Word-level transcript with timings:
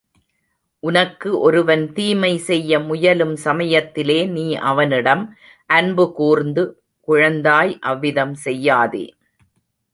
உனக்கு 0.83 1.29
ஒருவன் 1.39 1.83
தீமை 1.93 2.31
செய்ய 2.37 2.79
முயலும் 2.79 3.35
சமயத்திலே 3.35 4.19
நீ 4.27 4.47
அவனிடம் 4.63 5.23
அன்புகூர்ந்து, 5.69 6.63
குழந்தாய், 7.07 7.73
அவ்விதம் 7.81 8.35
செய்யாதே. 8.45 9.05